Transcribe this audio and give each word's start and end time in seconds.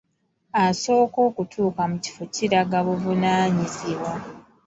Asooka 0.63 1.19
okutuuka 1.29 1.81
mu 1.91 1.97
kifo 2.03 2.23
kiraga 2.33 2.79
buvunaanyizibwa. 2.85 4.13